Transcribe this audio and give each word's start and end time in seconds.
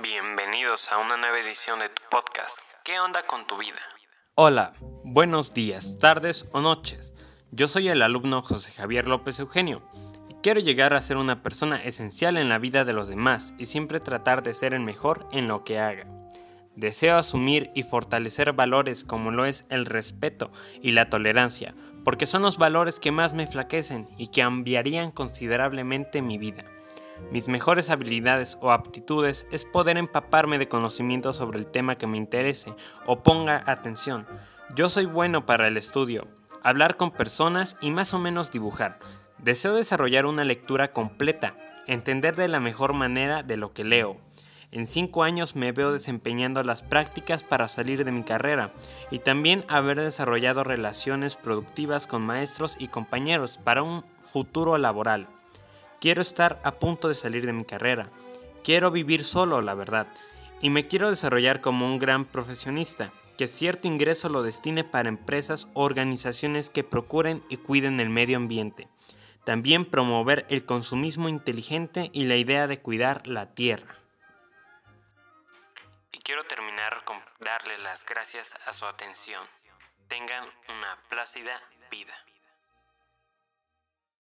Bienvenidos 0.00 0.92
a 0.92 0.98
una 0.98 1.16
nueva 1.16 1.40
edición 1.40 1.80
de 1.80 1.88
tu 1.88 2.02
podcast. 2.08 2.56
¿Qué 2.84 3.00
onda 3.00 3.26
con 3.26 3.48
tu 3.48 3.58
vida? 3.58 3.80
Hola, 4.36 4.70
buenos 5.02 5.54
días, 5.54 5.98
tardes 5.98 6.48
o 6.52 6.60
noches. 6.60 7.14
Yo 7.50 7.66
soy 7.66 7.88
el 7.88 8.02
alumno 8.02 8.40
José 8.40 8.70
Javier 8.70 9.08
López 9.08 9.40
Eugenio 9.40 9.82
y 10.28 10.34
quiero 10.34 10.60
llegar 10.60 10.94
a 10.94 11.00
ser 11.00 11.16
una 11.16 11.42
persona 11.42 11.82
esencial 11.82 12.36
en 12.36 12.48
la 12.48 12.58
vida 12.58 12.84
de 12.84 12.92
los 12.92 13.08
demás 13.08 13.54
y 13.58 13.64
siempre 13.64 13.98
tratar 13.98 14.44
de 14.44 14.54
ser 14.54 14.72
el 14.72 14.82
mejor 14.82 15.26
en 15.32 15.48
lo 15.48 15.64
que 15.64 15.80
haga. 15.80 16.06
Deseo 16.76 17.16
asumir 17.16 17.72
y 17.74 17.82
fortalecer 17.82 18.52
valores 18.52 19.02
como 19.02 19.32
lo 19.32 19.46
es 19.46 19.66
el 19.68 19.84
respeto 19.84 20.52
y 20.80 20.92
la 20.92 21.10
tolerancia, 21.10 21.74
porque 22.04 22.28
son 22.28 22.42
los 22.42 22.56
valores 22.56 23.00
que 23.00 23.10
más 23.10 23.32
me 23.32 23.48
flaquecen 23.48 24.08
y 24.16 24.28
que 24.28 24.42
cambiarían 24.42 25.10
considerablemente 25.10 26.22
mi 26.22 26.38
vida. 26.38 26.64
Mis 27.30 27.48
mejores 27.48 27.90
habilidades 27.90 28.58
o 28.60 28.72
aptitudes 28.72 29.46
es 29.52 29.64
poder 29.64 29.98
empaparme 29.98 30.58
de 30.58 30.68
conocimiento 30.68 31.32
sobre 31.32 31.58
el 31.58 31.66
tema 31.66 31.96
que 31.96 32.06
me 32.06 32.16
interese 32.16 32.74
o 33.06 33.22
ponga 33.22 33.62
atención. 33.66 34.26
Yo 34.74 34.88
soy 34.88 35.04
bueno 35.06 35.44
para 35.44 35.66
el 35.66 35.76
estudio, 35.76 36.26
hablar 36.62 36.96
con 36.96 37.10
personas 37.10 37.76
y 37.80 37.90
más 37.90 38.14
o 38.14 38.18
menos 38.18 38.50
dibujar. 38.50 38.98
Deseo 39.38 39.74
desarrollar 39.74 40.26
una 40.26 40.44
lectura 40.44 40.92
completa, 40.92 41.54
entender 41.86 42.34
de 42.34 42.48
la 42.48 42.60
mejor 42.60 42.92
manera 42.92 43.42
de 43.42 43.56
lo 43.56 43.70
que 43.70 43.84
leo. 43.84 44.16
En 44.70 44.86
cinco 44.86 45.22
años 45.22 45.56
me 45.56 45.72
veo 45.72 45.92
desempeñando 45.92 46.62
las 46.62 46.82
prácticas 46.82 47.42
para 47.42 47.68
salir 47.68 48.04
de 48.04 48.12
mi 48.12 48.22
carrera 48.22 48.74
y 49.10 49.18
también 49.18 49.64
haber 49.68 49.98
desarrollado 49.98 50.62
relaciones 50.62 51.36
productivas 51.36 52.06
con 52.06 52.22
maestros 52.22 52.76
y 52.78 52.88
compañeros 52.88 53.56
para 53.56 53.82
un 53.82 54.04
futuro 54.18 54.76
laboral. 54.76 55.28
Quiero 56.00 56.22
estar 56.22 56.60
a 56.62 56.78
punto 56.78 57.08
de 57.08 57.14
salir 57.14 57.44
de 57.44 57.52
mi 57.52 57.64
carrera. 57.64 58.08
Quiero 58.62 58.90
vivir 58.92 59.24
solo, 59.24 59.62
la 59.62 59.74
verdad. 59.74 60.06
Y 60.60 60.70
me 60.70 60.86
quiero 60.86 61.08
desarrollar 61.08 61.60
como 61.60 61.86
un 61.86 61.98
gran 61.98 62.24
profesionista, 62.24 63.12
que 63.36 63.48
cierto 63.48 63.88
ingreso 63.88 64.28
lo 64.28 64.42
destine 64.42 64.84
para 64.84 65.08
empresas 65.08 65.68
o 65.74 65.82
organizaciones 65.82 66.70
que 66.70 66.84
procuren 66.84 67.42
y 67.48 67.56
cuiden 67.56 67.98
el 67.98 68.10
medio 68.10 68.36
ambiente. 68.36 68.88
También 69.44 69.84
promover 69.84 70.46
el 70.50 70.64
consumismo 70.64 71.28
inteligente 71.28 72.10
y 72.12 72.26
la 72.26 72.36
idea 72.36 72.66
de 72.68 72.80
cuidar 72.80 73.26
la 73.26 73.54
tierra. 73.54 73.96
Y 76.12 76.18
quiero 76.18 76.44
terminar 76.44 77.02
con 77.04 77.16
darles 77.40 77.80
las 77.80 78.04
gracias 78.04 78.54
a 78.66 78.72
su 78.72 78.86
atención. 78.86 79.44
Tengan 80.08 80.44
una 80.68 80.98
plácida 81.08 81.60
vida. 81.90 82.14